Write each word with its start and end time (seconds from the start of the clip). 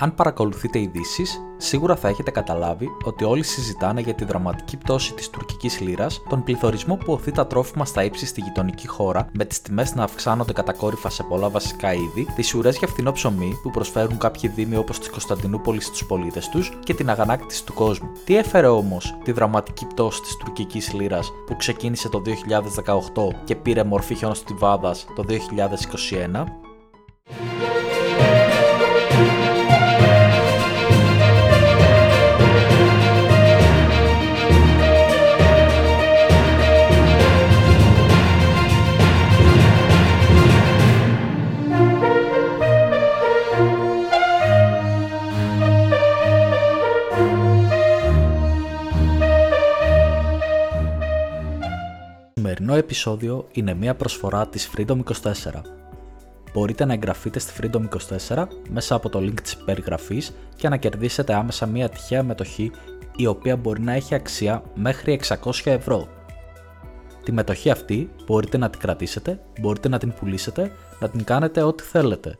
Αν 0.00 0.14
παρακολουθείτε 0.14 0.80
ειδήσεις, 0.80 1.40
σίγουρα 1.56 1.96
θα 1.96 2.08
έχετε 2.08 2.30
καταλάβει 2.30 2.88
ότι 3.04 3.24
όλοι 3.24 3.42
συζητάνε 3.42 4.00
για 4.00 4.14
τη 4.14 4.24
δραματική 4.24 4.76
πτώση 4.76 5.14
της 5.14 5.30
τουρκικής 5.30 5.80
λίρα, 5.80 6.06
τον 6.28 6.42
πληθωρισμό 6.42 6.96
που 6.96 7.12
οθεί 7.12 7.32
τα 7.32 7.46
τρόφιμα 7.46 7.84
στα 7.84 8.04
ύψη 8.04 8.26
στη 8.26 8.40
γειτονική 8.40 8.86
χώρα, 8.86 9.28
με 9.32 9.44
τις 9.44 9.62
τιμές 9.62 9.94
να 9.94 10.02
αυξάνονται 10.02 10.52
κατακόρυφα 10.52 11.10
σε 11.10 11.22
πολλά 11.22 11.48
βασικά 11.48 11.92
είδη, 11.92 12.26
τις 12.34 12.54
ουρέ 12.54 12.70
για 12.70 12.88
φθηνό 12.88 13.12
ψωμί 13.12 13.58
που 13.62 13.70
προσφέρουν 13.70 14.18
κάποιοι 14.18 14.50
δήμοι 14.50 14.76
όπως 14.76 14.98
της 14.98 15.10
Κωνσταντινούπολης 15.10 15.86
στους 15.86 16.06
πολίτες 16.06 16.48
τους 16.48 16.78
και 16.84 16.94
την 16.94 17.10
αγανάκτηση 17.10 17.64
του 17.64 17.72
κόσμου. 17.72 18.08
Τι 18.24 18.36
έφερε 18.36 18.66
όμως 18.66 19.16
τη 19.24 19.32
δραματική 19.32 19.86
πτώση 19.86 20.20
της 20.20 20.36
τουρκικής 20.36 20.92
λίρα 20.92 21.20
που 21.46 21.56
ξεκίνησε 21.56 22.08
το 22.08 22.22
2018 22.26 23.34
και 23.44 23.56
πήρε 23.56 23.84
μορφή 23.84 24.14
χιονοστιβάδα 24.14 24.94
το 25.14 25.24
2021. 25.28 26.67
Επεισόδιο 52.88 53.46
είναι 53.52 53.74
μια 53.74 53.94
προσφορά 53.94 54.48
της 54.48 54.70
Freedom24. 54.76 55.60
Μπορείτε 56.52 56.84
να 56.84 56.92
εγγραφείτε 56.92 57.38
στη 57.38 57.52
Freedom24 57.60 58.46
μέσα 58.70 58.94
από 58.94 59.08
το 59.08 59.18
link 59.18 59.40
της 59.42 59.56
περιγραφής 59.56 60.34
και 60.56 60.68
να 60.68 60.76
κερδίσετε 60.76 61.34
άμεσα 61.34 61.66
μια 61.66 61.88
τυχαία 61.88 62.22
μετοχή 62.22 62.70
η 63.16 63.26
οποία 63.26 63.56
μπορεί 63.56 63.80
να 63.80 63.92
έχει 63.92 64.14
αξία 64.14 64.62
μέχρι 64.74 65.20
600 65.42 65.52
ευρώ. 65.64 66.08
Τη 67.24 67.32
μετοχή 67.32 67.70
αυτή 67.70 68.10
μπορείτε 68.26 68.58
να 68.58 68.70
την 68.70 68.80
κρατήσετε, 68.80 69.40
μπορείτε 69.60 69.88
να 69.88 69.98
την 69.98 70.12
πουλήσετε, 70.12 70.72
να 71.00 71.08
την 71.08 71.24
κάνετε 71.24 71.62
ό,τι 71.62 71.82
θέλετε. 71.82 72.38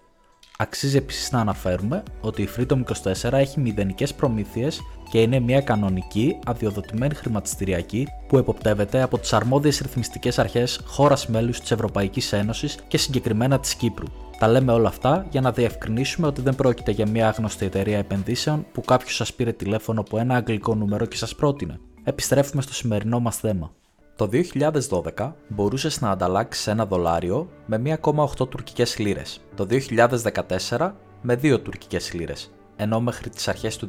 Αξίζει 0.60 0.96
επίσης 0.96 1.30
να 1.30 1.40
αναφέρουμε 1.40 2.02
ότι 2.20 2.42
η 2.42 2.48
Freedom 2.56 2.82
24 3.22 3.32
έχει 3.32 3.60
μηδενικές 3.60 4.14
προμήθειες 4.14 4.80
και 5.10 5.20
είναι 5.20 5.40
μια 5.40 5.60
κανονική 5.60 6.38
αδειοδοτημένη 6.46 7.14
χρηματιστηριακή 7.14 8.06
που 8.28 8.38
εποπτεύεται 8.38 9.02
από 9.02 9.18
τις 9.18 9.32
αρμόδιες 9.32 9.78
ρυθμιστικές 9.78 10.38
αρχές 10.38 10.80
χώρας 10.84 11.26
μέλους 11.26 11.60
της 11.60 11.70
Ευρωπαϊκής 11.70 12.32
Ένωσης 12.32 12.78
και 12.88 12.98
συγκεκριμένα 12.98 13.60
της 13.60 13.74
Κύπρου. 13.74 14.06
Τα 14.38 14.48
λέμε 14.48 14.72
όλα 14.72 14.88
αυτά 14.88 15.26
για 15.30 15.40
να 15.40 15.52
διευκρινίσουμε 15.52 16.26
ότι 16.26 16.40
δεν 16.40 16.54
πρόκειται 16.54 16.90
για 16.90 17.08
μια 17.08 17.28
άγνωστη 17.28 17.66
εταιρεία 17.66 17.98
επενδύσεων 17.98 18.66
που 18.72 18.80
κάποιος 18.80 19.14
σας 19.14 19.34
πήρε 19.34 19.52
τηλέφωνο 19.52 20.00
από 20.00 20.18
ένα 20.18 20.34
αγγλικό 20.34 20.74
νούμερο 20.74 21.06
και 21.06 21.16
σας 21.16 21.34
πρότεινε. 21.34 21.80
Επιστρέφουμε 22.04 22.62
στο 22.62 22.74
σημερινό 22.74 23.20
μας 23.20 23.36
θέμα. 23.36 23.72
Το 24.18 24.28
2012 25.16 25.32
μπορούσες 25.48 26.00
να 26.00 26.10
ανταλλάξεις 26.10 26.66
ένα 26.66 26.86
δολάριο 26.86 27.48
με 27.66 27.98
1,8 28.02 28.48
τουρκικές 28.48 28.98
λίρες. 28.98 29.40
Το 29.54 29.66
2014 29.66 30.94
με 31.20 31.34
2 31.34 31.62
τουρκικές 31.62 32.12
λίρες 32.12 32.50
ενώ 32.80 33.00
μέχρι 33.00 33.30
τις 33.30 33.48
αρχές 33.48 33.76
του 33.76 33.88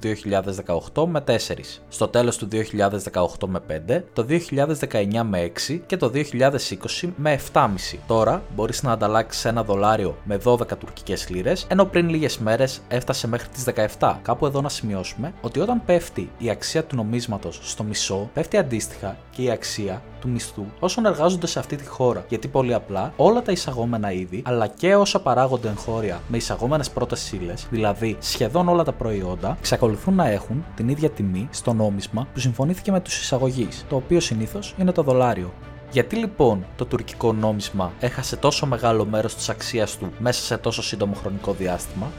2018 0.93 1.05
με 1.07 1.23
4, 1.27 1.81
στο 1.89 2.07
τέλος 2.07 2.37
του 2.37 2.47
2018 2.47 3.47
με 3.47 3.59
5, 3.87 4.01
το 4.13 4.25
2019 4.29 5.23
με 5.23 5.51
6 5.67 5.81
και 5.85 5.97
το 5.97 6.11
2020 6.13 7.09
με 7.15 7.39
7,5. 7.53 7.99
Τώρα 8.07 8.43
μπορείς 8.55 8.83
να 8.83 8.91
ανταλλάξεις 8.91 9.45
ένα 9.45 9.63
δολάριο 9.63 10.17
με 10.23 10.39
12 10.43 10.77
τουρκικές 10.77 11.29
λίρες, 11.29 11.65
ενώ 11.69 11.85
πριν 11.85 12.09
λίγες 12.09 12.37
μέρες 12.37 12.81
έφτασε 12.87 13.27
μέχρι 13.27 13.47
τις 13.47 13.63
17. 13.99 14.19
Κάπου 14.21 14.45
εδώ 14.45 14.61
να 14.61 14.69
σημειώσουμε 14.69 15.33
ότι 15.41 15.59
όταν 15.59 15.81
πέφτει 15.85 16.29
η 16.37 16.49
αξία 16.49 16.83
του 16.83 16.95
νομίσματος 16.95 17.59
στο 17.63 17.83
μισό, 17.83 18.29
πέφτει 18.33 18.57
αντίστοιχα 18.57 19.17
και 19.31 19.41
η 19.41 19.51
αξία 19.51 20.01
του 20.19 20.29
μισθού 20.29 20.65
όσων 20.79 21.05
εργάζονται 21.05 21.47
σε 21.47 21.59
αυτή 21.59 21.75
τη 21.75 21.85
χώρα. 21.85 22.25
Γιατί 22.29 22.47
πολύ 22.47 22.73
απλά 22.73 23.13
όλα 23.15 23.41
τα 23.41 23.51
εισαγόμενα 23.51 24.11
είδη, 24.11 24.41
αλλά 24.45 24.67
και 24.67 24.95
όσα 24.95 25.19
παράγονται 25.19 25.67
εγχώρια 25.67 26.21
με 26.27 26.37
εισαγόμενες 26.37 26.89
πρώτες 26.89 27.31
ύλε, 27.31 27.53
δηλαδή 27.69 28.17
σχεδόν 28.19 28.67
όλα 28.67 28.83
τα 28.83 28.91
προϊόντα, 28.91 29.55
εξακολουθούν 29.59 30.15
να 30.15 30.27
έχουν 30.27 30.65
την 30.75 30.89
ίδια 30.89 31.09
τιμή 31.09 31.47
στο 31.51 31.73
νόμισμα 31.73 32.27
που 32.33 32.39
συμφωνήθηκε 32.39 32.91
με 32.91 32.99
τους 32.99 33.21
εισαγωγείς, 33.21 33.85
το 33.89 33.95
οποίο 33.95 34.19
συνήθως 34.19 34.75
είναι 34.77 34.91
το 34.91 35.03
δολάριο. 35.03 35.53
Γιατί 35.91 36.15
λοιπόν 36.15 36.65
το 36.75 36.85
τουρκικό 36.85 37.33
νόμισμα 37.33 37.91
έχασε 37.99 38.35
τόσο 38.35 38.65
μεγάλο 38.65 39.05
μέρος 39.05 39.35
της 39.35 39.49
αξίας 39.49 39.97
του 39.97 40.11
μέσα 40.19 40.41
σε 40.41 40.57
τόσο 40.57 40.81
σύντομο 40.81 41.13
χρονικό 41.13 41.53
διάστημα, 41.53 42.11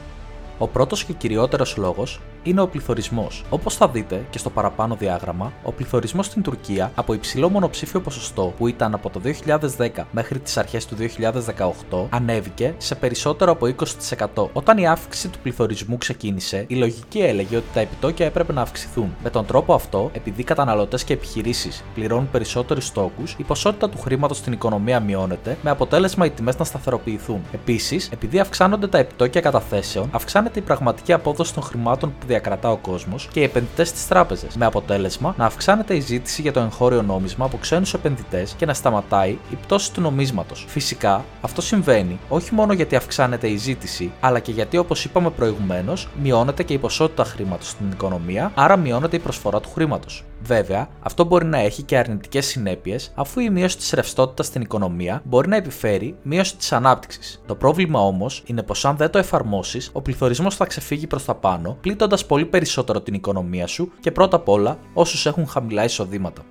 ο 0.57 0.67
πρώτος 0.67 1.03
και 1.03 1.13
κυριότερος 1.13 1.77
λόγος 1.77 2.19
είναι 2.43 2.61
ο 2.61 2.67
πληθωρισμός. 2.67 3.43
Όπως 3.49 3.75
θα 3.75 3.87
δείτε 3.87 4.25
και 4.29 4.37
στο 4.37 4.49
παραπάνω 4.49 4.95
διάγραμμα, 4.95 5.51
ο 5.63 5.71
πληθωρισμός 5.71 6.25
στην 6.25 6.41
Τουρκία 6.41 6.91
από 6.95 7.13
υψηλό 7.13 7.49
μονοψήφιο 7.49 8.01
ποσοστό 8.01 8.53
που 8.57 8.67
ήταν 8.67 8.93
από 8.93 9.09
το 9.09 9.21
2010 9.77 9.89
μέχρι 10.11 10.39
τις 10.39 10.57
αρχές 10.57 10.85
του 10.85 10.95
2018 11.89 12.05
ανέβηκε 12.09 12.73
σε 12.77 12.95
περισσότερο 12.95 13.51
από 13.51 13.67
20%. 14.35 14.47
Όταν 14.53 14.77
η 14.77 14.87
αύξηση 14.87 15.29
του 15.29 15.39
πληθωρισμού 15.39 15.97
ξεκίνησε, 15.97 16.65
η 16.67 16.75
λογική 16.75 17.19
έλεγε 17.19 17.55
ότι 17.55 17.65
τα 17.73 17.79
επιτόκια 17.79 18.25
έπρεπε 18.25 18.53
να 18.53 18.61
αυξηθούν. 18.61 19.15
Με 19.23 19.29
τον 19.29 19.45
τρόπο 19.45 19.73
αυτό, 19.73 20.09
επειδή 20.13 20.43
καταναλωτές 20.43 21.03
και 21.03 21.13
επιχειρήσεις 21.13 21.83
πληρώνουν 21.93 22.29
περισσότερους 22.31 22.85
στόκου, 22.85 23.23
η 23.37 23.43
ποσότητα 23.43 23.89
του 23.89 23.97
χρήματος 23.97 24.37
στην 24.37 24.53
οικονομία 24.53 24.99
μειώνεται, 24.99 25.57
με 25.61 25.69
αποτέλεσμα 25.69 26.25
οι 26.25 26.29
τιμές 26.29 26.57
να 26.57 26.65
σταθεροποιηθούν. 26.65 27.41
Επίσης, 27.51 28.09
επειδή 28.13 28.39
αυξάνονται 28.39 28.87
τα 28.87 28.97
επιτόκια 28.97 29.41
καταθέσεων, 29.41 30.09
αυξάνεται 30.11 30.59
η 30.59 30.61
πραγματική 30.61 31.13
απόδοση 31.13 31.53
των 31.53 31.63
χρημάτων 31.63 32.13
που 32.19 32.25
διακρατά 32.31 32.71
ο 32.71 32.77
κόσμος 32.77 33.27
και 33.31 33.39
οι 33.39 33.43
επενδυτές 33.43 33.87
στις 33.87 34.07
τράπεζες, 34.07 34.55
με 34.55 34.65
αποτέλεσμα 34.65 35.33
να 35.37 35.45
αυξάνεται 35.45 35.95
η 35.95 35.99
ζήτηση 35.99 36.41
για 36.41 36.51
το 36.51 36.59
εγχώριο 36.59 37.01
νόμισμα 37.01 37.45
από 37.45 37.57
ξένους 37.57 37.93
επενδυτές 37.93 38.53
και 38.57 38.65
να 38.65 38.73
σταματάει 38.73 39.29
η 39.29 39.55
πτώση 39.61 39.93
του 39.93 40.01
νομίσματος. 40.01 40.65
Φυσικά, 40.67 41.25
αυτό 41.41 41.61
συμβαίνει 41.61 42.19
όχι 42.29 42.53
μόνο 42.53 42.73
γιατί 42.73 42.95
αυξάνεται 42.95 43.47
η 43.47 43.55
ζήτηση, 43.55 44.11
αλλά 44.19 44.39
και 44.39 44.51
γιατί, 44.51 44.77
όπως 44.77 45.05
είπαμε 45.05 45.29
προηγουμένως, 45.29 46.07
μειώνεται 46.21 46.63
και 46.63 46.73
η 46.73 46.77
ποσότητα 46.77 47.23
χρήματος 47.23 47.69
στην 47.69 47.91
οικονομία, 47.91 48.51
άρα 48.55 48.77
μειώνεται 48.77 49.15
η 49.15 49.19
προσφορά 49.19 49.59
του 49.59 49.69
χρήματος. 49.69 50.23
Βέβαια, 50.43 50.87
αυτό 50.99 51.23
μπορεί 51.23 51.45
να 51.45 51.57
έχει 51.57 51.83
και 51.83 51.97
αρνητικές 51.97 52.45
συνέπειες, 52.45 53.11
αφού 53.15 53.39
η 53.39 53.49
μείωση 53.49 53.77
της 53.77 53.91
ρευστότητας 53.91 54.45
στην 54.45 54.61
οικονομία 54.61 55.21
μπορεί 55.25 55.47
να 55.47 55.55
επιφέρει 55.55 56.15
μείωση 56.23 56.55
της 56.57 56.71
ανάπτυξης. 56.71 57.41
Το 57.45 57.55
πρόβλημα 57.55 57.99
όμως 57.99 58.43
είναι 58.45 58.63
πως 58.63 58.85
αν 58.85 58.97
δεν 58.97 59.09
το 59.09 59.17
εφαρμόσεις, 59.17 59.89
ο 59.93 60.01
πληθωρισμός 60.01 60.55
θα 60.55 60.65
ξεφύγει 60.65 61.07
προς 61.07 61.25
τα 61.25 61.35
πάνω, 61.35 61.77
πλήττοντας 61.81 62.25
πολύ 62.25 62.45
περισσότερο 62.45 63.01
την 63.01 63.13
οικονομία 63.13 63.67
σου 63.67 63.91
και 63.99 64.11
πρώτα 64.11 64.35
απ' 64.35 64.49
όλα 64.49 64.77
όσους 64.93 65.25
έχουν 65.25 65.47
χαμηλά 65.47 65.83
εισοδήματα. 65.83 66.41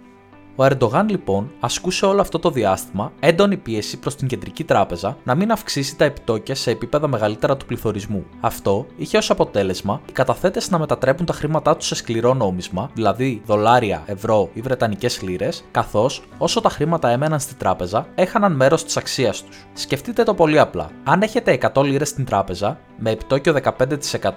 Ο 0.61 0.65
Ερντογάν 0.65 1.09
λοιπόν 1.09 1.51
ασκούσε 1.61 2.07
όλο 2.07 2.21
αυτό 2.21 2.39
το 2.39 2.51
διάστημα 2.51 3.13
έντονη 3.21 3.57
πίεση 3.57 3.99
προς 3.99 4.17
την 4.17 4.29
κεντρική 4.29 4.65
τράπεζα 4.65 5.17
να 5.25 5.35
μην 5.35 5.53
αυξήσει 5.53 5.97
τα 5.97 6.05
επιτόκια 6.05 6.55
σε 6.55 6.71
επίπεδα 6.71 7.09
μεγαλύτερα 7.09 7.57
του 7.57 7.67
πληθωρισμού. 7.67 8.25
Αυτό 8.41 8.87
είχε 8.97 9.17
ως 9.17 9.31
αποτέλεσμα 9.31 10.01
οι 10.09 10.13
καταθέτες 10.13 10.71
να 10.71 10.79
μετατρέπουν 10.79 11.27
τα 11.27 11.33
χρήματά 11.33 11.77
τους 11.77 11.87
σε 11.87 11.95
σκληρό 11.95 12.35
νόμισμα, 12.35 12.91
δηλαδή 12.95 13.43
δολάρια, 13.47 14.03
ευρώ 14.07 14.51
ή 14.53 14.61
βρετανικές 14.61 15.23
λίρες, 15.23 15.65
καθώς 15.71 16.23
όσο 16.39 16.61
τα 16.61 16.69
χρήματα 16.69 17.09
έμεναν 17.09 17.41
στη 17.41 17.55
τράπεζα 17.55 18.07
έχαναν 18.15 18.53
μέρος 18.53 18.85
της 18.85 18.97
αξίας 18.97 19.45
τους. 19.45 19.67
Σκεφτείτε 19.73 20.23
το 20.23 20.35
πολύ 20.35 20.59
απλά. 20.59 20.91
Αν 21.05 21.23
έχετε 21.23 21.59
100 21.75 21.83
λίρες 21.85 22.09
στην 22.09 22.25
τράπεζα, 22.25 22.79
με 23.03 23.11
επιτόκιο 23.11 23.53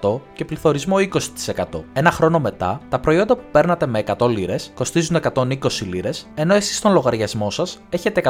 15% 0.02 0.20
και 0.34 0.46
πληθωρισμό 0.46 0.96
20%. 1.00 1.84
Ένα 1.94 2.12
χρόνο 2.12 2.40
μετά, 2.40 2.82
τα 2.90 3.00
προϊόντα 3.00 3.36
που 3.36 3.44
παίρνατε 3.52 3.86
με 3.86 4.04
100 4.18 4.28
λίρες 4.30 4.72
κοστίζουν 4.76 5.16
120 5.16 5.86
λίρες, 5.86 6.13
ενώ 6.36 6.54
εσείς 6.54 6.78
στον 6.78 6.94
λογαριασμό 6.94 7.52
σας 7.52 7.82
έχετε 7.90 8.22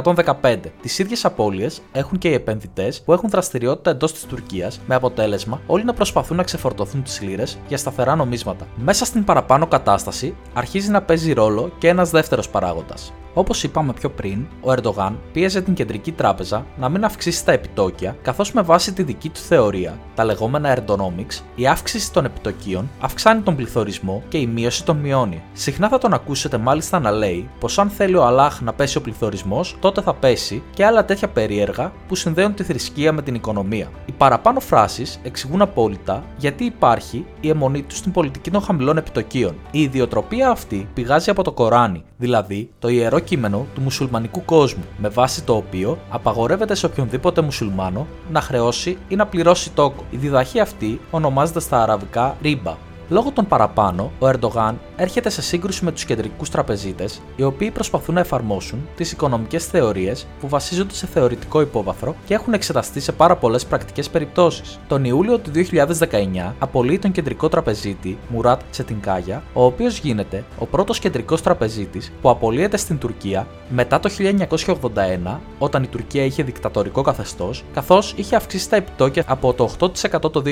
115. 0.41 0.57
Τις 0.81 0.99
ίδιες 0.99 1.25
απώλειες 1.25 1.81
έχουν 1.91 2.17
και 2.17 2.27
οι 2.29 2.33
επενδυτές 2.33 3.01
που 3.01 3.13
έχουν 3.13 3.29
δραστηριότητα 3.29 3.89
εντός 3.89 4.13
της 4.13 4.25
Τουρκίας, 4.25 4.79
με 4.87 4.95
αποτέλεσμα 4.95 5.61
όλοι 5.67 5.83
να 5.83 5.93
προσπαθούν 5.93 6.37
να 6.37 6.43
ξεφορτωθούν 6.43 7.03
τις 7.03 7.21
λίρες 7.21 7.57
για 7.67 7.77
σταθερά 7.77 8.15
νομίσματα. 8.15 8.67
Μέσα 8.75 9.05
στην 9.05 9.23
παραπάνω 9.23 9.67
κατάσταση 9.67 10.35
αρχίζει 10.53 10.89
να 10.89 11.01
παίζει 11.01 11.33
ρόλο 11.33 11.71
και 11.77 11.87
ένας 11.87 12.09
δεύτερος 12.09 12.49
παράγοντας. 12.49 13.13
Όπως 13.33 13.63
είπαμε 13.63 13.93
πιο 13.93 14.09
πριν, 14.09 14.45
ο 14.61 14.71
Ερντογάν 14.71 15.19
πίεζε 15.33 15.61
την 15.61 15.73
κεντρική 15.73 16.11
τράπεζα 16.11 16.65
να 16.77 16.89
μην 16.89 17.05
αυξήσει 17.05 17.45
τα 17.45 17.51
επιτόκια, 17.51 18.15
καθώς 18.21 18.51
με 18.51 18.61
βάση 18.61 18.93
τη 18.93 19.03
δική 19.03 19.29
του 19.29 19.39
θεωρία, 19.39 19.99
τα 20.15 20.23
λεγόμενα 20.23 20.77
Erdonomics, 20.77 21.41
η 21.55 21.67
αύξηση 21.67 22.11
των 22.11 22.25
επιτοκίων 22.25 22.89
αυξάνει 22.99 23.41
τον 23.41 23.55
πληθωρισμό 23.55 24.23
και 24.29 24.37
η 24.37 24.47
μείωση 24.47 24.85
τον 24.85 24.97
μειώνει. 24.97 25.43
Συχνά 25.53 25.89
θα 25.89 25.97
τον 25.97 26.13
ακούσετε 26.13 26.57
μάλιστα 26.57 26.99
να 26.99 27.11
λέει 27.11 27.49
πως 27.63 27.79
αν 27.79 27.89
θέλει 27.89 28.15
ο 28.15 28.25
Αλάχ 28.25 28.61
να 28.61 28.73
πέσει 28.73 28.97
ο 28.97 29.01
πληθωρισμός, 29.01 29.75
τότε 29.79 30.01
θα 30.01 30.13
πέσει 30.13 30.63
και 30.73 30.85
άλλα 30.85 31.05
τέτοια 31.05 31.27
περίεργα 31.27 31.91
που 32.07 32.15
συνδέουν 32.15 32.53
τη 32.53 32.63
θρησκεία 32.63 33.13
με 33.13 33.21
την 33.21 33.35
οικονομία. 33.35 33.87
Οι 34.05 34.11
παραπάνω 34.11 34.59
φράσεις 34.59 35.19
εξηγούν 35.23 35.61
απόλυτα 35.61 36.23
γιατί 36.37 36.63
υπάρχει 36.63 37.25
η 37.39 37.49
αιμονή 37.49 37.81
τους 37.81 37.97
στην 37.97 38.11
πολιτική 38.11 38.51
των 38.51 38.61
χαμηλών 38.61 38.97
επιτοκίων. 38.97 39.55
Η 39.71 39.81
ιδιοτροπία 39.81 40.49
αυτή 40.49 40.87
πηγάζει 40.93 41.29
από 41.29 41.43
το 41.43 41.51
Κοράνι, 41.51 42.03
δηλαδή 42.17 42.69
το 42.79 42.87
ιερό 42.87 43.19
κείμενο 43.19 43.65
του 43.75 43.81
μουσουλμανικού 43.81 44.45
κόσμου, 44.45 44.83
με 44.97 45.09
βάση 45.09 45.43
το 45.43 45.55
οποίο 45.55 45.97
απαγορεύεται 46.09 46.75
σε 46.75 46.85
οποιονδήποτε 46.85 47.41
μουσουλμάνο 47.41 48.07
να 48.31 48.41
χρεώσει 48.41 48.97
ή 49.07 49.15
να 49.15 49.25
πληρώσει 49.25 49.71
τόκο. 49.71 50.03
Η 50.09 50.17
διδαχή 50.17 50.59
αυτή 50.59 50.99
ονομάζεται 51.11 51.59
στα 51.59 51.81
αραβικά 51.81 52.35
ρίμπα 52.41 52.91
Λόγω 53.09 53.31
των 53.31 53.47
παραπάνω, 53.47 54.11
ο 54.19 54.27
Ερντογάν 54.27 54.79
έρχεται 54.95 55.29
σε 55.29 55.41
σύγκρουση 55.41 55.85
με 55.85 55.91
τους 55.91 56.05
κεντρικούς 56.05 56.49
τραπεζίτες, 56.49 57.21
οι 57.35 57.43
οποίοι 57.43 57.71
προσπαθούν 57.71 58.15
να 58.15 58.21
εφαρμόσουν 58.21 58.87
τις 58.95 59.11
οικονομικές 59.11 59.65
θεωρίες 59.65 60.27
που 60.39 60.47
βασίζονται 60.47 60.93
σε 60.93 61.07
θεωρητικό 61.07 61.61
υπόβαθρο 61.61 62.15
και 62.25 62.33
έχουν 62.33 62.53
εξεταστεί 62.53 62.99
σε 62.99 63.11
πάρα 63.11 63.35
πολλές 63.35 63.65
πρακτικές 63.65 64.09
περιπτώσεις. 64.09 64.79
Τον 64.87 65.05
Ιούλιο 65.05 65.39
του 65.39 65.51
2019 65.51 66.53
απολύει 66.59 66.99
τον 66.99 67.11
κεντρικό 67.11 67.49
τραπεζίτη 67.49 68.17
Μουράτ 68.29 68.61
Τσετινκάγια, 68.71 69.43
ο 69.53 69.65
οποίος 69.65 69.97
γίνεται 69.97 70.43
ο 70.57 70.65
πρώτος 70.65 70.99
κεντρικός 70.99 71.41
τραπεζίτης 71.41 72.11
που 72.21 72.29
απολύεται 72.29 72.77
στην 72.77 72.97
Τουρκία 72.97 73.47
μετά 73.69 73.99
το 73.99 74.09
1981, 74.09 75.39
όταν 75.59 75.83
η 75.83 75.87
Τουρκία 75.87 76.23
είχε 76.23 76.43
δικτατορικό 76.43 77.01
καθεστώς, 77.01 77.63
καθώς 77.73 78.13
είχε 78.17 78.35
αυξήσει 78.35 78.69
τα 78.69 78.75
επιτόκια 78.75 79.23
από 79.27 79.53
το 79.53 79.69
8% 79.79 80.31
το 80.31 80.43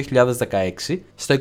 2016 0.89 0.99
στο 1.15 1.35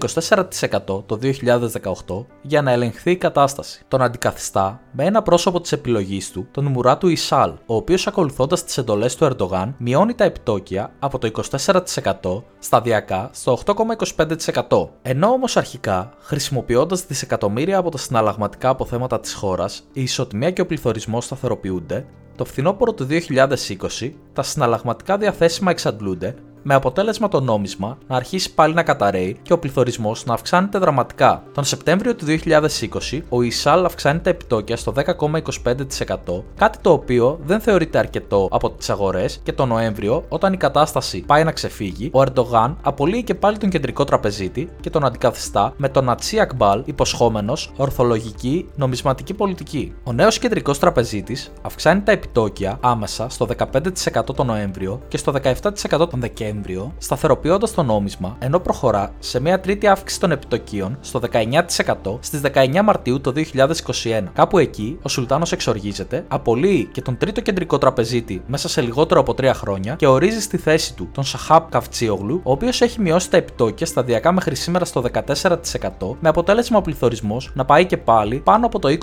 24% 0.99 1.00
το 1.07 1.19
2018 1.23 2.25
για 2.43 2.63
να 2.63 2.71
ελεγχθεί 2.71 3.11
η 3.11 3.17
κατάσταση. 3.17 3.83
Τον 3.89 4.03
αντικαθιστά 4.03 4.81
με 4.93 5.05
ένα 5.05 5.23
πρόσωπο 5.23 5.61
της 5.61 5.73
επιλογής 5.73 6.31
του, 6.31 6.47
τον 6.51 6.65
Μουράτου 6.65 7.09
Ισάλ, 7.09 7.51
ο 7.67 7.75
οποίος 7.75 8.07
ακολουθώντας 8.07 8.65
τις 8.65 8.79
εντολές 8.79 9.17
του 9.17 9.25
Ερντογάν 9.25 9.75
μειώνει 9.79 10.15
τα 10.15 10.25
επιτόκια 10.25 10.93
από 10.99 11.19
το 11.19 11.27
24% 11.27 12.43
σταδιακά 12.59 13.31
στο 13.33 13.59
8,25%. 13.65 14.89
Ενώ 15.03 15.29
όμως 15.29 15.57
αρχικά, 15.57 16.13
χρησιμοποιώντας 16.19 17.07
δισεκατομμύρια 17.07 17.79
από 17.79 17.91
τα 17.91 17.99
συναλλαγματικά 17.99 18.69
αποθέματα 18.69 19.21
της 19.21 19.35
χώρας, 19.35 19.83
η 19.93 20.03
ισοτιμία 20.03 20.51
και 20.51 20.61
ο 20.61 20.67
πληθωρισμός 20.67 21.25
σταθεροποιούνται, 21.25 22.07
το 22.41 22.47
φθινόπωρο 22.47 22.93
του 22.93 23.07
2020 23.11 24.11
τα 24.33 24.43
συναλλαγματικά 24.43 25.17
διαθέσιμα 25.17 25.71
εξαντλούνται 25.71 26.35
με 26.63 26.75
αποτέλεσμα 26.75 27.29
το 27.29 27.41
νόμισμα 27.41 27.99
να 28.09 28.17
αρχίσει 28.17 28.55
πάλι 28.55 28.75
να 28.75 28.83
καταραίει 28.83 29.37
και 29.43 29.53
ο 29.53 29.59
πληθωρισμός 29.59 30.25
να 30.25 30.35
αυξάνεται 30.35 30.79
δραματικά. 30.79 31.43
Τον 31.55 31.65
Σεπτέμβριο 31.65 32.15
του 32.15 32.25
2020, 32.27 33.21
ο 33.29 33.43
Ισάλ 33.43 33.85
αυξάνει 33.85 34.21
τα 34.21 34.31
επιτόκια 34.31 34.77
στο 34.77 34.93
10,25%, 34.97 36.43
κάτι 36.57 36.79
το 36.81 36.93
οποίο 36.93 37.39
δεν 37.43 37.61
θεωρείται 37.61 37.99
αρκετό 37.99 38.49
από 38.51 38.71
τις 38.71 38.91
αγορές 38.91 39.41
και 39.43 39.53
τον 39.53 39.69
Νοέμβριο, 39.69 40.25
όταν 40.29 40.53
η 40.53 40.57
κατάσταση 40.57 41.21
πάει 41.27 41.45
να 41.45 41.53
ξεφύγει, 41.53 42.11
ο 42.13 42.21
Ερντογάν 42.21 42.77
απολύει 42.83 43.23
και 43.23 43.35
πάλι 43.35 43.59
τον 43.59 43.71
κεντρικό 43.71 44.05
τραπεζίτη 44.05 44.69
και 44.81 44.91
τον 44.91 45.05
αντικαθιστά 45.05 45.73
με 45.77 45.89
τον 45.89 46.09
Ατσί 46.09 46.41
Ακμπάλ 46.41 46.83
υποσχόμενος 46.85 47.73
ορθολογική 47.77 48.69
νομισματική 48.77 49.35
πολιτική. 49.35 49.95
Ο 50.05 50.13
νέος 50.13 50.39
κεντρικός 50.39 50.79
τραπεζίτης 50.79 51.53
αυξάνει 51.63 52.01
τα 52.01 52.13
επιτόκια 52.13 52.79
άμεσα 52.81 53.29
στο 53.29 53.47
15% 53.59 54.35
τον 54.35 54.47
Νοέμβριο 54.47 55.01
και 55.09 55.17
στο 55.17 55.33
17% 55.33 56.11
τον 56.11 56.21
Δεκέμβριο 56.21 56.49
Δεκέμβριο, 56.51 56.95
σταθεροποιώντας 56.99 57.75
το 57.75 57.83
νόμισμα, 57.83 58.37
ενώ 58.39 58.59
προχωρά 58.59 59.13
σε 59.19 59.41
μια 59.41 59.61
τρίτη 59.61 59.87
αύξηση 59.87 60.21
των 60.21 60.31
επιτοκίων 60.31 60.99
στο 61.01 61.21
19% 61.33 62.19
στις 62.21 62.41
19 62.41 62.83
Μαρτίου 62.85 63.21
το 63.21 63.33
2021. 63.33 64.31
Κάπου 64.33 64.59
εκεί, 64.59 64.99
ο 65.03 65.09
Σουλτάνος 65.09 65.53
εξοργίζεται, 65.53 66.25
απολύει 66.29 66.89
και 66.93 67.03
τον 67.03 67.17
τρίτο 67.17 67.41
κεντρικό 67.41 67.79
τραπεζίτη 67.79 68.43
μέσα 68.47 68.69
σε 68.69 68.81
λιγότερο 68.81 69.21
από 69.21 69.35
3 69.41 69.51
χρόνια 69.55 69.95
και 69.95 70.07
ορίζει 70.07 70.41
στη 70.41 70.57
θέση 70.57 70.95
του 70.95 71.09
τον 71.13 71.25
Σαχάπ 71.25 71.71
Καυτσίογλου, 71.71 72.41
ο 72.43 72.51
οποίος 72.51 72.81
έχει 72.81 73.01
μειώσει 73.01 73.31
τα 73.31 73.37
επιτόκια 73.37 73.87
σταδιακά 73.87 74.33
μέχρι 74.33 74.55
σήμερα 74.55 74.85
στο 74.85 75.05
14%, 75.13 76.17
με 76.21 76.29
αποτέλεσμα 76.29 76.79
ο 76.79 76.83
πληθωρισμός 76.83 77.51
να 77.55 77.65
πάει 77.65 77.87
και 77.87 77.97
πάλι 77.97 78.41
πάνω 78.45 78.67
από 78.67 78.79
το 78.79 78.97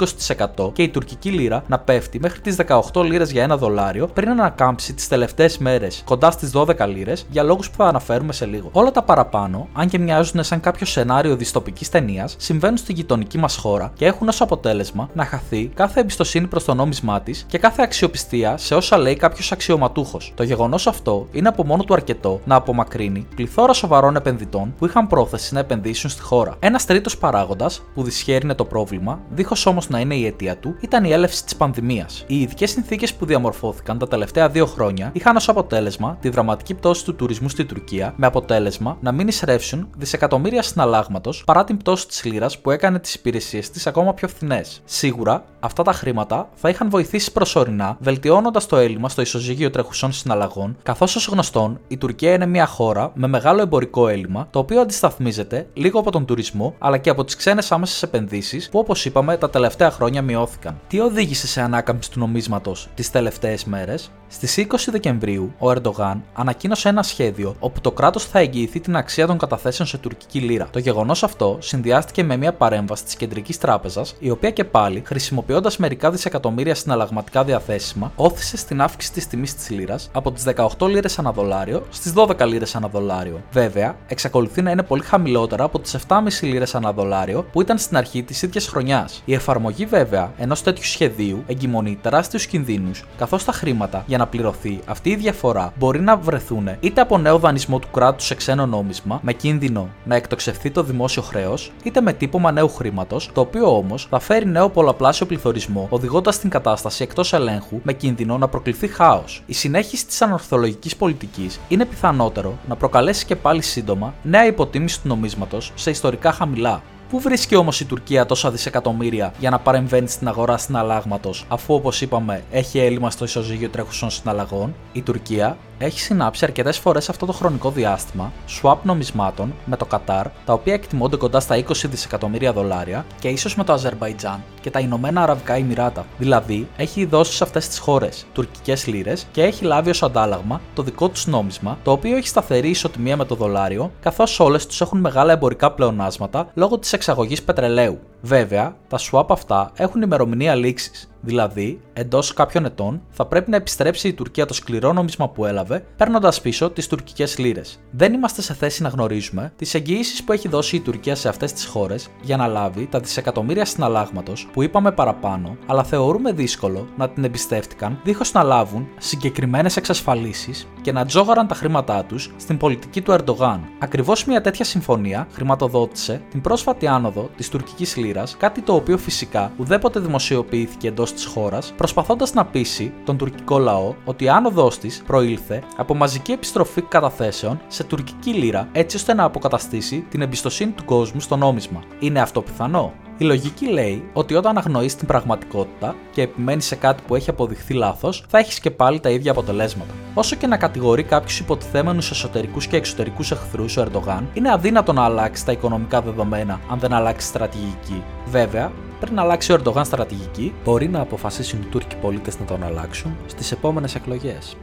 20% 0.57 0.73
και 0.73 0.83
η 0.83 0.89
τουρκική 0.89 1.29
λίρα 1.29 1.63
να 1.67 1.79
πέφτει 1.79 2.19
μέχρι 2.19 2.41
τις 2.41 2.55
18 2.93 3.03
λίρες 3.03 3.31
για 3.31 3.43
ένα 3.43 3.57
δολάριο 3.57 4.07
πριν 4.07 4.29
ανακάμψει 4.29 4.93
τις 4.93 5.07
τελευταίες 5.07 5.57
μέρες 5.57 6.01
κοντά 6.05 6.31
στις 6.31 6.51
12 6.53 6.87
λίρες 6.87 7.25
για 7.37 7.45
λόγους 7.45 7.69
που 7.69 7.75
θα 7.77 7.85
αναφέρουμε 7.85 8.33
σε 8.33 8.45
λίγο. 8.45 8.69
Όλα 8.71 8.91
τα 8.91 9.03
παραπάνω, 9.03 9.67
αν 9.73 9.87
και 9.87 9.99
μοιάζουν 9.99 10.43
σαν 10.43 10.59
κάποιο 10.59 10.85
σενάριο 10.85 11.35
διστοπικής 11.35 11.89
ταινίας, 11.89 12.35
συμβαίνουν 12.37 12.77
στη 12.77 12.93
γειτονική 12.93 13.37
μας 13.37 13.55
χώρα 13.57 13.91
και 13.95 14.05
έχουν 14.05 14.27
ως 14.27 14.41
αποτέλεσμα 14.41 15.09
να 15.13 15.25
χαθεί 15.25 15.71
κάθε 15.73 15.99
εμπιστοσύνη 15.99 16.47
προς 16.47 16.63
το 16.63 16.73
νόμισμά 16.73 17.21
της 17.21 17.45
και 17.47 17.57
κάθε 17.57 17.81
αξιοπιστία 17.81 18.57
σε 18.57 18.75
όσα 18.75 18.97
λέει 18.97 19.15
κάποιος 19.15 19.51
αξιωματούχος. 19.51 20.33
Το 20.35 20.43
γεγονός 20.43 20.87
αυτό 20.87 21.27
είναι 21.31 21.47
από 21.47 21.65
μόνο 21.65 21.83
του 21.83 21.93
αρκετό 21.93 22.39
να 22.45 22.55
απομακρύνει 22.55 23.27
πληθώρα 23.35 23.73
σοβαρών 23.73 24.15
επενδυτών 24.15 24.73
που 24.77 24.85
είχαν 24.85 25.07
πρόθεση 25.07 25.53
να 25.53 25.59
επενδύσουν 25.59 26.09
στη 26.09 26.21
χώρα. 26.21 26.55
Ένας 26.59 26.85
τρίτος 26.85 27.17
παράγοντας 27.17 27.81
που 27.93 28.03
δυσχέρινε 28.03 28.53
το 28.53 28.65
πρόβλημα, 28.65 29.19
δίχως 29.29 29.65
όμως 29.65 29.89
να 29.89 29.99
είναι 29.99 30.15
η 30.15 30.25
αιτία 30.25 30.57
του, 30.57 30.75
ήταν 30.81 31.03
η 31.03 31.11
έλευση 31.11 31.43
της 31.43 31.55
πανδημίας. 31.55 32.23
Οι 32.27 32.41
ειδικές 32.41 32.71
συνθήκες 32.71 33.13
που 33.13 33.25
διαμορφώθηκαν 33.25 33.97
τα 33.97 34.07
τελευταία 34.07 34.49
δύο 34.49 34.65
χρόνια 34.65 35.09
είχαν 35.13 35.35
ως 35.35 35.49
αποτέλεσμα 35.49 36.17
τη 36.21 36.29
δραματική 36.29 36.73
πτώση 36.73 37.05
του 37.05 37.15
τουρισμούς 37.27 37.51
στη 37.51 37.65
Τουρκία, 37.65 38.13
με 38.15 38.25
αποτέλεσμα 38.25 38.97
να 39.01 39.11
μην 39.11 39.27
εισρεύσουν 39.27 39.89
δισεκατομμύρια 39.97 40.61
συναλλάγματος 40.61 41.43
παρά 41.45 41.63
την 41.63 41.77
πτώση 41.77 42.07
της 42.07 42.23
λίρας 42.23 42.59
που 42.59 42.71
έκανε 42.71 42.99
τις 42.99 43.13
υπηρεσίες 43.13 43.69
της 43.69 43.87
ακόμα 43.87 44.13
πιο 44.13 44.27
φθηνές. 44.27 44.81
Σίγουρα, 44.85 45.43
αυτά 45.59 45.83
τα 45.83 45.91
χρήματα 45.91 46.49
θα 46.55 46.69
είχαν 46.69 46.89
βοηθήσει 46.89 47.31
προσωρινά, 47.31 47.97
βελτιώνοντας 47.99 48.65
το 48.65 48.77
έλλειμμα 48.77 49.09
στο 49.09 49.21
ισοζύγιο 49.21 49.69
τρεχουσών 49.69 50.11
συναλλαγών, 50.11 50.77
καθώς 50.83 51.15
ως 51.15 51.27
γνωστόν 51.27 51.79
η 51.87 51.97
Τουρκία 51.97 52.33
είναι 52.33 52.45
μια 52.45 52.65
χώρα 52.65 53.11
με 53.13 53.27
μεγάλο 53.27 53.61
εμπορικό 53.61 54.07
έλλειμμα, 54.07 54.47
το 54.49 54.59
οποίο 54.59 54.81
αντισταθμίζεται 54.81 55.67
λίγο 55.73 55.99
από 55.99 56.11
τον 56.11 56.25
τουρισμό 56.25 56.75
αλλά 56.79 56.97
και 56.97 57.09
από 57.09 57.23
τις 57.23 57.35
ξένες 57.35 57.71
άμεσες 57.71 58.03
επενδύσεις 58.03 58.69
που, 58.69 58.79
όπως 58.79 59.05
είπαμε, 59.05 59.37
τα 59.37 59.49
τελευταία 59.49 59.91
χρόνια 59.91 60.21
μειώθηκαν. 60.21 60.79
Τι 60.87 60.99
οδήγησε 60.99 61.47
σε 61.47 61.61
ανάκαμψη 61.61 62.11
του 62.11 62.19
νομίσματος 62.19 62.87
τις 62.95 63.11
τελευταίες 63.11 63.65
μέρες, 63.65 64.11
στις 64.29 64.57
20 64.57 64.75
Δεκεμβρίου 64.91 65.53
ο 65.59 65.71
Ερντογάν 65.71 66.23
ανακοίνωσε 66.33 66.89
ένα 66.89 67.03
σχέδιο 67.03 67.55
όπου 67.59 67.81
το 67.81 67.91
κράτος 67.91 68.25
θα 68.25 68.39
εγγυηθεί 68.39 68.79
την 68.79 68.95
αξία 68.95 69.27
των 69.27 69.37
καταθέσεων 69.37 69.87
σε 69.87 69.97
τουρκική 69.97 70.39
λίρα. 70.39 70.67
Το 70.71 70.79
γεγονός 70.79 71.23
αυτό 71.23 71.57
συνδυάστηκε 71.61 72.23
με 72.23 72.37
μια 72.37 72.53
παρέμβαση 72.53 73.03
της 73.03 73.15
Κεντρικής 73.15 73.57
Τράπεζας, 73.57 74.15
η 74.19 74.29
οποία 74.29 74.51
και 74.51 74.63
πάλι, 74.63 75.03
χρησιμοποιώντας 75.05 75.77
μερικά 75.77 76.11
δισεκατομμύρια 76.11 76.75
συναλλαγματικά 76.75 77.43
διαθέσιμα, 77.43 78.11
όθησε 78.15 78.57
στην 78.57 78.81
αύξηση 78.81 79.13
της 79.13 79.27
τιμής 79.27 79.55
της 79.55 79.69
λίρας 79.69 80.09
από 80.13 80.31
τις 80.31 80.43
18 80.43 80.87
λίρες 80.87 81.19
ανά 81.19 81.31
δολάριο 81.31 81.85
στις 81.89 82.13
12 82.15 82.45
λίρες 82.45 82.75
ανά 82.75 82.87
δολάριο. 82.87 83.41
Βέβαια, 83.51 83.95
εξακολουθεί 84.07 84.61
να 84.61 84.71
είναι 84.71 84.83
πολύ 84.83 85.03
χαμηλότερα 85.03 85.63
από 85.63 85.79
τις 85.79 85.93
7,5 85.93 86.45
λίρες 86.47 86.75
ανά 86.75 86.93
δολάριο 86.93 87.45
που 87.51 87.61
ήταν 87.61 87.77
στην 87.77 87.97
αρχή 87.97 88.23
της 88.23 88.41
ίδιας 88.41 88.67
χρονιάς. 88.67 89.21
Η 89.25 89.33
εφαρμογή, 89.33 89.85
βέβαια, 89.85 90.31
ενός 90.37 90.63
τέτοιου 90.63 90.83
σχεδίου 90.83 91.43
εγκυμονεί 91.47 91.97
τεράστιους 92.01 92.45
κινδύνους, 92.45 93.05
καθώς 93.17 93.43
τα 93.43 93.51
χρήματα 93.51 94.03
για 94.07 94.16
να 94.17 94.27
πληρωθεί 94.27 94.79
αυτή 94.85 95.09
η 95.09 95.15
διαφορά 95.15 95.73
μπορεί 95.77 95.99
να 95.99 96.17
βρεθούν 96.17 96.69
είτε 96.79 97.01
από 97.01 97.17
νέο 97.17 97.37
δανεισμό 97.37 97.79
του 97.79 97.87
κράτους 97.91 98.25
σε 98.25 98.35
ξένο 98.35 98.65
νόμισμα, 98.65 99.19
με 99.23 99.33
κίνδυνο 99.33 99.89
να 100.03 100.15
εκτοξευθεί 100.15 100.71
το 100.71 100.83
δημόσιο 100.83 101.21
χρέος, 101.21 101.71
είτε 101.83 102.01
με 102.01 102.13
τύπομα 102.13 102.51
νέου 102.51 102.69
χρήματος, 102.69 103.29
το 103.33 103.41
οποίο 103.41 103.77
όμως 103.77 104.07
θα 104.09 104.19
φέρει 104.19 104.45
νέο 104.45 104.69
πολλαπλάσιο 104.69 105.25
πληθωρισμό, 105.25 105.87
οδηγώντας 105.89 106.39
την 106.39 106.49
κατάσταση 106.49 107.03
εκτός 107.03 107.33
ελέγχου 107.33 107.79
με 107.83 107.93
κίνδυνο 107.93 108.37
να 108.37 108.47
προκληθεί 108.47 108.87
χάος. 108.87 109.43
Η 109.45 109.53
συνέχιση 109.53 110.05
της 110.05 110.21
ανορθολογικής 110.21 110.95
πολιτικής 110.95 111.59
είναι 111.67 111.85
πιθανότερο 111.85 112.57
να 112.67 112.75
προκαλέσει 112.75 113.25
και 113.25 113.35
πάλι 113.35 113.61
σύντομα 113.61 114.13
νέα 114.21 114.45
υποτίμηση 114.45 115.01
του 115.01 115.07
νομίσματος 115.07 115.71
σε 115.75 115.89
ιστορικά 115.89 116.31
χαμηλά. 116.31 116.81
Πού 117.09 117.19
βρίσκει 117.19 117.55
όμως 117.55 117.79
η 117.79 117.85
Τουρκία 117.85 118.25
τόσα 118.25 118.51
δισεκατομμύρια 118.51 119.33
για 119.39 119.49
να 119.49 119.59
παρεμβαίνει 119.59 120.07
στην 120.07 120.27
αγορά 120.27 120.57
συναλλάγματος, 120.57 121.45
αφού 121.47 121.73
όπως 121.73 122.01
είπαμε 122.01 122.43
έχει 122.51 122.79
έλλειμμα 122.79 123.11
στο 123.11 123.25
ισοζύγιο 123.25 123.69
τρέχουσων 123.69 124.09
συναλλαγών, 124.09 124.75
η 124.91 125.01
Τουρκία 125.01 125.57
έχει 125.79 125.99
συνάψει 125.99 126.45
αρκετές 126.45 126.77
φορές 126.77 127.09
αυτό 127.09 127.25
το 127.25 127.31
χρονικό 127.31 127.71
διάστημα 127.71 128.31
swap 128.61 128.77
νομισμάτων 128.83 129.53
με 129.65 129.77
το 129.77 129.85
Κατάρ, 129.85 130.27
τα 130.45 130.53
οποία 130.53 130.73
εκτιμώνται 130.73 131.15
κοντά 131.15 131.39
στα 131.39 131.55
20 131.55 131.89
δισεκατομμύρια 131.89 132.53
δολάρια, 132.53 133.05
και 133.19 133.27
ίσως 133.27 133.55
με 133.55 133.63
το 133.63 133.73
Αζερβαϊτζάν 133.73 134.43
και 134.61 134.69
τα 134.69 134.79
Ηνωμένα 134.79 135.21
Αραβικά 135.21 135.53
Εμμυράτα. 135.53 136.05
Δηλαδή, 136.17 136.67
έχει 136.77 137.05
δώσει 137.05 137.33
σε 137.33 137.43
αυτές 137.43 137.67
τις 137.67 137.77
χώρες 137.77 138.25
τουρκικές 138.33 138.87
λίρες 138.87 139.27
και 139.31 139.43
έχει 139.43 139.65
λάβει 139.65 139.89
ως 139.89 140.03
αντάλλαγμα 140.03 140.61
το 140.73 140.83
δικό 140.83 141.09
τους 141.09 141.27
νόμισμα, 141.27 141.77
το 141.83 141.91
οποίο 141.91 142.17
έχει 142.17 142.27
σταθερή 142.27 142.69
ισοτιμία 142.69 143.17
με 143.17 143.25
το 143.25 143.35
δολάριο, 143.35 143.91
καθώς 144.01 144.39
όλες 144.39 144.65
τους 144.65 144.81
έχουν 144.81 144.99
μεγάλα 144.99 145.31
εμπορικά 145.31 145.71
πλεονάσματα 145.71 146.47
λόγω 146.53 146.77
της 146.77 146.93
εξαγωγής 146.97 147.43
πετρελαίου. 147.43 147.99
Βέβαια, 148.21 148.75
τα 148.87 148.99
swap 148.99 149.25
αυτά 149.29 149.71
έχουν 149.75 150.01
ημερομηνία 150.01 150.55
λήξης 150.55 151.09
Δηλαδή, 151.27 151.79
εντός 151.93 152.33
κάποιων 152.33 152.65
ετών 152.65 153.01
θα 153.09 153.25
πρέπει 153.25 153.49
να 153.49 153.55
επιστρέψει 153.55 154.07
η 154.07 154.13
Τουρκία 154.13 154.45
το 154.45 154.53
σκληρό 154.53 154.93
νόμισμα 154.93 155.29
που 155.29 155.45
έλαβε, 155.45 155.85
παίρνοντας 155.97 156.41
πίσω 156.41 156.69
τις 156.69 156.87
τουρκικές 156.87 157.37
λίρες. 157.37 157.79
Δεν 157.91 158.13
είμαστε 158.13 158.41
σε 158.41 158.53
θέση 158.53 158.81
να 158.81 158.89
γνωρίζουμε 158.89 159.53
τις 159.55 159.73
εγγυήσεις 159.73 160.23
που 160.23 160.31
έχει 160.31 160.47
δώσει 160.47 160.75
η 160.75 160.79
Τουρκία 160.79 161.15
σε 161.15 161.29
αυτές 161.29 161.53
τις 161.53 161.65
χώρες 161.65 162.09
για 162.21 162.37
να 162.37 162.47
λάβει 162.47 162.87
τα 162.87 162.99
δισεκατομμύρια 162.99 163.65
συναλλάγματος 163.65 164.47
που 164.53 164.63
είπαμε 164.63 164.91
παραπάνω, 164.91 165.57
αλλά 165.65 165.83
θεωρούμε 165.83 166.31
δύσκολο 166.31 166.87
να 166.97 167.09
την 167.09 167.23
εμπιστεύτηκαν 167.23 167.99
δίχως 168.03 168.31
να 168.31 168.43
λάβουν 168.43 168.87
συγκεκριμένες 168.97 169.77
εξασφαλίσεις 169.77 170.67
και 170.81 170.91
να 170.91 171.05
τζόγαραν 171.05 171.47
τα 171.47 171.55
χρήματά 171.55 172.05
τους 172.05 172.33
στην 172.37 172.57
πολιτική 172.57 173.01
του 173.01 173.11
Ερντογάν. 173.11 173.61
Ακριβώς 173.79 174.25
μια 174.25 174.41
τέτοια 174.41 174.65
συμφωνία 174.65 175.27
χρηματοδότησε 175.31 176.21
την 176.29 176.41
πρόσφατη 176.41 176.87
άνοδο 176.87 177.29
της 177.37 177.49
τουρκικής 177.49 177.95
λίρα, 177.95 178.06
κάτι 178.37 178.61
το 178.61 178.73
οποίο 178.73 178.97
φυσικά 178.97 179.51
ουδέποτε 179.57 179.99
δημοσιοποιήθηκε 179.99 180.87
εντός 180.87 181.13
της 181.13 181.25
χώρας, 181.25 181.73
προσπαθώντας 181.77 182.33
να 182.33 182.45
πείσει 182.45 182.93
τον 183.05 183.17
τουρκικό 183.17 183.57
λαό 183.59 183.93
ότι 184.05 184.23
η 184.23 184.29
άνοδό 184.29 184.71
της 184.81 185.03
προήλθε 185.05 185.63
από 185.77 185.95
μαζική 185.95 186.31
επιστροφή 186.31 186.81
καταθέσεων 186.81 187.61
σε 187.67 187.83
τουρκική 187.83 188.33
λίρα 188.33 188.69
έτσι 188.71 188.95
ώστε 188.95 189.13
να 189.13 189.23
αποκαταστήσει 189.23 190.05
την 190.09 190.21
εμπιστοσύνη 190.21 190.71
του 190.71 190.85
κόσμου 190.85 191.19
στο 191.19 191.35
νόμισμα. 191.35 191.83
Είναι 191.99 192.21
αυτό 192.21 192.41
πιθανό; 192.41 192.93
Η 193.19 193.25
λογική 193.25 193.67
λέει 193.67 194.03
ότι 194.13 194.35
όταν 194.35 194.57
αγνοείς 194.57 194.95
την 194.95 195.07
πραγματικότητα 195.07 195.95
και 196.11 196.21
επιμένεις 196.21 196.65
σε 196.65 196.75
κάτι 196.75 197.03
που 197.07 197.15
έχει 197.15 197.29
αποδειχθεί 197.29 197.73
λάθος, 197.73 198.25
θα 198.27 198.37
έχεις 198.37 198.59
και 198.59 198.71
πάλι 198.71 198.99
τα 198.99 199.09
ίδια 199.09 199.31
αποτελέσματα. 199.31 199.93
Όσο 200.13 200.35
και 200.35 200.47
να 200.47 200.57
κατηγορεί 200.57 201.03
κάποιους 201.03 201.39
υποτιθέμενους 201.39 202.11
εσωτερικούς 202.11 202.67
και 202.67 202.75
εξωτερικούς 202.75 203.31
εχθρούς 203.31 203.77
ο 203.77 203.81
Ερντογάν, 203.81 204.27
είναι 204.33 204.51
αδύνατο 204.51 204.93
να 204.93 205.03
αλλάξει 205.03 205.45
τα 205.45 205.51
οικονομικά 205.51 206.01
δεδομένα 206.01 206.59
αν 206.69 206.79
δεν 206.79 206.93
αλλάξει 206.93 207.27
στρατηγική. 207.27 208.03
Βέβαια, 208.25 208.71
πριν 208.99 209.19
αλλάξει 209.19 209.51
ο 209.51 209.55
Ερντογάν 209.55 209.85
στρατηγική, 209.85 210.53
μπορεί 210.63 210.89
να 210.89 210.99
αποφασίσουν 211.01 211.61
οι 211.61 211.65
Τούρκοι 211.65 211.95
πολίτες 211.95 212.39
να 212.39 212.45
τον 212.45 212.63
αλλάξουν 212.63 213.15
στις 213.25 213.51
επόμενες 213.51 213.95
εκλογές. 213.95 214.57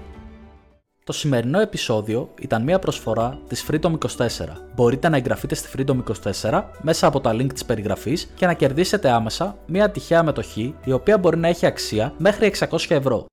Το 1.04 1.12
σημερινό 1.12 1.61
επεισόδιο 1.61 2.30
ήταν 2.40 2.62
μια 2.62 2.78
προσφορά 2.78 3.38
της 3.49 3.66
Freedom24. 3.70 4.26
Μπορείτε 4.75 5.08
να 5.08 5.16
εγγραφείτε 5.16 5.54
στη 5.54 5.68
Freedom24 5.76 6.62
μέσα 6.82 7.06
από 7.06 7.20
τα 7.20 7.32
link 7.32 7.52
της 7.52 7.64
περιγραφής 7.64 8.30
και 8.34 8.46
να 8.46 8.52
κερδίσετε 8.54 9.11
άμεσα 9.11 9.56
μια 9.66 9.90
τυχαία 9.90 10.23
μετοχή 10.23 10.75
η 10.84 10.92
οποία 10.92 11.18
μπορεί 11.18 11.37
να 11.38 11.49
έχει 11.49 11.66
αξία 11.66 12.14
μέχρι 12.18 12.52
600 12.58 12.78
ευρώ. 12.88 13.26